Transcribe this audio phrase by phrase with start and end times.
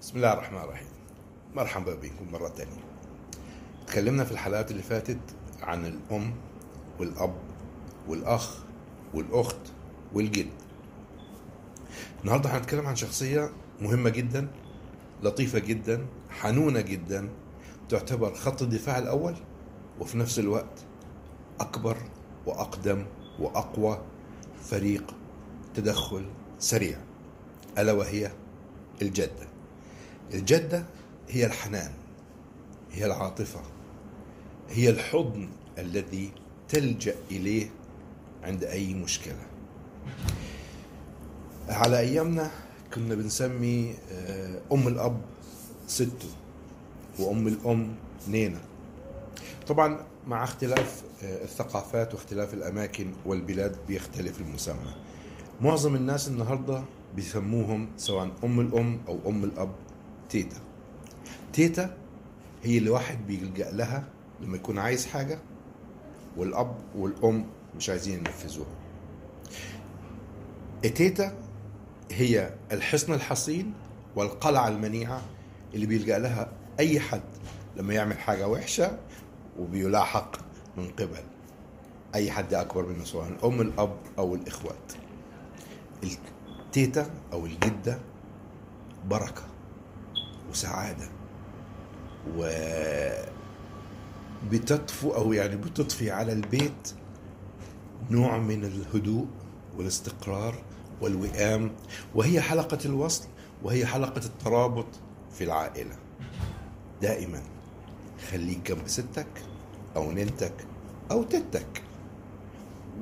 [0.00, 0.88] بسم الله الرحمن الرحيم.
[1.54, 2.82] مرحبا بكم مرة تانية.
[3.86, 5.18] تكلمنا في الحلقات اللي فاتت
[5.62, 6.34] عن الأم
[6.98, 7.34] والأب
[8.08, 8.58] والأخ
[9.14, 9.60] والأخت
[10.12, 10.50] والجد.
[12.20, 13.50] النهاردة هنتكلم عن شخصية
[13.80, 14.48] مهمة جدا
[15.22, 17.28] لطيفة جدا حنونة جدا
[17.88, 19.34] تعتبر خط الدفاع الأول
[20.00, 20.84] وفي نفس الوقت
[21.60, 21.96] أكبر
[22.46, 23.06] وأقدم
[23.38, 24.00] وأقوى
[24.62, 25.14] فريق
[25.74, 26.26] تدخل
[26.58, 26.98] سريع
[27.78, 28.30] ألا وهي
[29.02, 29.49] الجدة.
[30.34, 30.84] الجدة
[31.28, 31.90] هي الحنان
[32.92, 33.60] هي العاطفة
[34.70, 35.48] هي الحضن
[35.78, 36.30] الذي
[36.68, 37.70] تلجأ إليه
[38.42, 39.46] عند أي مشكلة.
[41.68, 42.50] على أيامنا
[42.94, 45.20] كنا بنسمي آه، أم الأب
[45.86, 46.28] ستو
[47.18, 47.94] وأم الأم
[48.28, 48.58] نينا
[49.68, 54.94] طبعا مع اختلاف آه، الثقافات واختلاف الأماكن والبلاد بيختلف المسمى.
[55.60, 56.82] معظم الناس النهاردة
[57.16, 59.72] بيسموهم سواء أم الأم أو أم الأب
[60.30, 60.56] تيتا.
[61.52, 61.96] تيتا
[62.62, 64.04] هي اللي واحد بيلجأ لها
[64.40, 65.38] لما يكون عايز حاجة
[66.36, 68.68] والأب والأم مش عايزين ينفذوها.
[70.84, 71.34] التيتا
[72.10, 73.72] هي الحصن الحصين
[74.16, 75.22] والقلعة المنيعة
[75.74, 77.22] اللي بيلجأ لها أي حد
[77.76, 78.98] لما يعمل حاجة وحشة
[79.58, 80.36] وبيلاحق
[80.76, 81.22] من قبل.
[82.14, 84.92] أي حد أكبر منه سواء الأم الأب أو الإخوات.
[86.02, 87.98] التيتا أو الجدة
[89.06, 89.42] بركة.
[90.50, 91.08] وسعادة.
[92.36, 92.50] و
[94.50, 96.94] بتطفو أو يعني بتضفي على البيت
[98.10, 99.26] نوع من الهدوء
[99.76, 100.62] والاستقرار
[101.00, 101.72] والوئام
[102.14, 103.24] وهي حلقة الوصل
[103.62, 104.86] وهي حلقة الترابط
[105.32, 105.96] في العائلة.
[107.02, 107.42] دائما
[108.30, 109.26] خليك جنب ستك
[109.96, 110.52] أو ننتك
[111.10, 111.82] أو تتك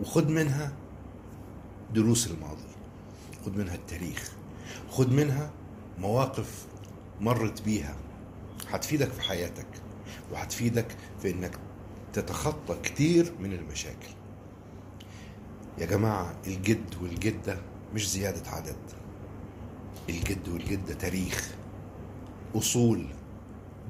[0.00, 0.72] وخد منها
[1.94, 2.68] دروس الماضي
[3.46, 4.32] خد منها التاريخ
[4.90, 5.50] خد منها
[5.98, 6.66] مواقف
[7.20, 7.94] مرت بيها
[8.70, 9.66] هتفيدك في حياتك
[10.32, 10.86] وهتفيدك
[11.22, 11.58] في إنك
[12.12, 14.08] تتخطى كتير من المشاكل.
[15.78, 17.58] يا جماعة الجد والجدة
[17.94, 18.76] مش زيادة عدد.
[20.08, 21.54] الجد والجدة تاريخ
[22.54, 23.06] أصول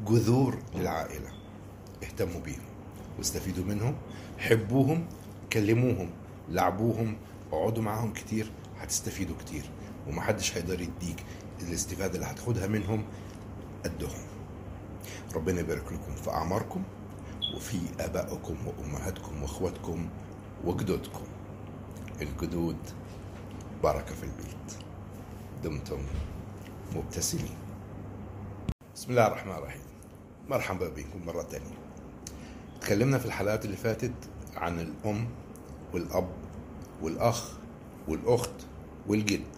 [0.06, 1.32] جذور للعائلة.
[2.02, 2.64] اهتموا بيهم
[3.18, 3.96] واستفيدوا منهم
[4.38, 5.06] حبوهم
[5.52, 6.10] كلموهم
[6.48, 7.16] لعبوهم
[7.52, 8.50] اقعدوا معاهم كتير
[8.80, 9.70] هتستفيدوا كتير.
[10.08, 11.24] ومحدش هيقدر يديك
[11.62, 13.04] الاستفادة اللي هتاخدها منهم
[13.84, 14.20] قدهم
[15.34, 16.82] ربنا يبارك لكم في أعماركم
[17.56, 20.08] وفي آبائكم وأمهاتكم وأخواتكم
[20.64, 21.24] وجدودكم.
[22.22, 22.76] الجدود
[23.82, 24.84] بركة في البيت.
[25.64, 25.98] دمتم
[26.96, 27.56] مبتسمين.
[28.94, 29.82] بسم الله الرحمن الرحيم.
[30.48, 31.78] مرحبا بكم مرة تانية.
[32.80, 34.14] تكلمنا في الحلقات اللي فاتت
[34.56, 35.28] عن الأم
[35.94, 36.28] والأب
[37.02, 37.52] والأخ
[38.08, 38.66] والأخت
[39.06, 39.57] والجد.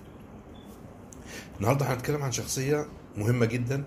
[1.60, 3.84] النهارده هنتكلم عن شخصية مهمة جدا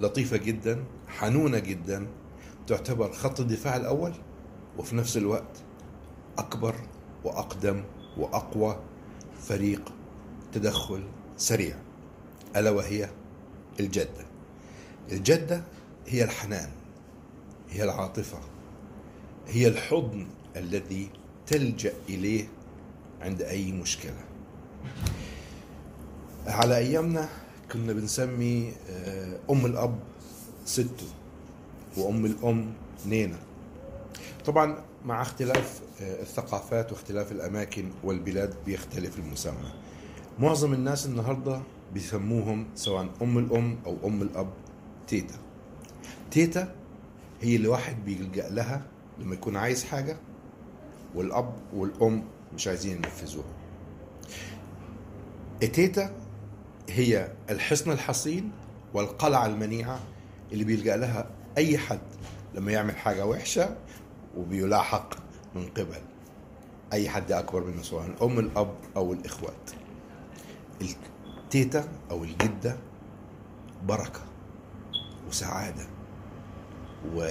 [0.00, 2.06] لطيفة جدا حنونة جدا
[2.66, 4.12] تعتبر خط الدفاع الأول
[4.78, 5.62] وفي نفس الوقت
[6.38, 6.74] أكبر
[7.24, 7.82] وأقدم
[8.16, 8.78] وأقوى
[9.40, 9.92] فريق
[10.52, 11.02] تدخل
[11.36, 11.76] سريع
[12.56, 13.08] ألا وهي
[13.80, 14.26] الجدة.
[15.12, 15.62] الجدة
[16.06, 16.70] هي الحنان
[17.70, 18.38] هي العاطفة
[19.48, 20.26] هي الحضن
[20.56, 21.08] الذي
[21.46, 22.48] تلجأ إليه
[23.22, 24.24] عند أي مشكلة.
[26.46, 27.28] على أيامنا
[27.72, 29.98] كنا بنسمي آه، أم الأب
[30.64, 31.06] ستو
[31.96, 32.72] وأم الأم
[33.06, 33.38] نينا
[34.44, 39.72] طبعا مع اختلاف آه، الثقافات واختلاف الأماكن والبلاد بيختلف المسمى.
[40.38, 41.60] معظم الناس النهاردة
[41.94, 44.50] بيسموهم سواء أم الأم أو أم الأب
[45.06, 45.34] تيتا.
[46.30, 46.74] تيتا
[47.40, 48.82] هي اللي واحد بيلجأ لها
[49.18, 50.16] لما يكون عايز حاجة
[51.14, 52.24] والأب والأم
[52.54, 53.46] مش عايزين ينفذوها.
[55.62, 56.21] التيتا
[56.88, 58.50] هي الحصن الحصين
[58.94, 60.00] والقلعة المنيعة
[60.52, 62.00] اللي بيلجأ لها أي حد
[62.54, 63.76] لما يعمل حاجة وحشة
[64.36, 65.14] وبيلاحق
[65.54, 66.00] من قبل.
[66.92, 69.70] أي حد أكبر منه سواء الأم الأب أو الإخوات.
[70.80, 72.76] التيتا أو الجدة
[73.86, 74.20] بركة
[75.28, 75.86] وسعادة.
[77.14, 77.28] و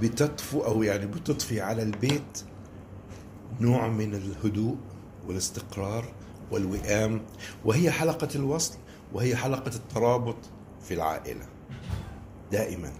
[0.00, 2.44] بتطفو أو يعني بتضفي على البيت
[3.60, 4.76] نوع من الهدوء
[5.26, 6.04] والاستقرار
[6.50, 7.22] والوئام
[7.64, 8.74] وهي حلقة الوصل
[9.12, 10.36] وهي حلقة الترابط
[10.88, 11.46] في العائلة.
[12.52, 12.92] دائما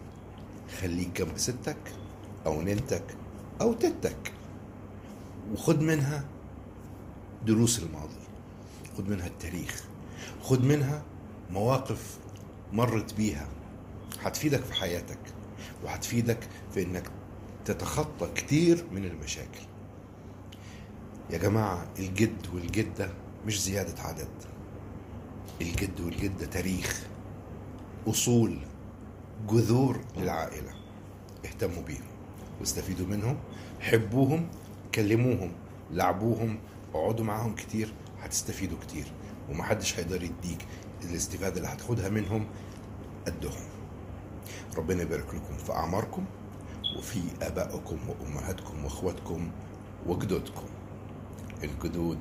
[0.81, 1.93] خليك جنب ستك
[2.47, 3.17] أو ننتك
[3.61, 4.33] أو تتك
[5.53, 6.25] وخد منها
[7.47, 8.25] دروس الماضي
[8.99, 9.85] خد منها التاريخ
[10.43, 11.03] خد منها
[11.51, 12.19] مواقف
[12.73, 13.49] مرت بيها.
[14.23, 15.19] هتفيدك في حياتك
[15.85, 17.11] وهتفيدك في إنك
[17.65, 19.61] تتخطى كتير من المشاكل.
[21.31, 23.11] يا جماعة الجد والجدة
[23.47, 24.29] مش زيادة عدد.
[25.61, 27.07] الجد والجدة تاريخ
[28.07, 28.59] أصول
[29.51, 30.75] جذور للعائلة.
[31.45, 32.05] اهتموا بيهم
[32.61, 33.37] واستفيدوا منهم
[33.81, 34.49] حبوهم
[34.95, 35.53] كلموهم
[35.91, 36.59] لعبوهم
[36.95, 37.93] اقعدوا معاهم كتير
[38.23, 39.07] هتستفيدوا كتير.
[39.51, 40.67] ومحدش هيقدر يديك
[41.05, 42.47] الاستفادة اللي هتاخدها منهم
[43.27, 43.65] قدهم.
[44.77, 46.25] ربنا يبارك لكم في أعماركم
[46.99, 49.51] وفي آبائكم وأمهاتكم وأخواتكم
[50.07, 50.67] وجدودكم.
[51.65, 52.19] الجدود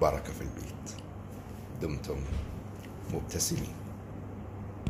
[0.00, 1.02] بركة في البيت.
[1.82, 2.20] دمتم
[3.14, 3.79] مبتسمين.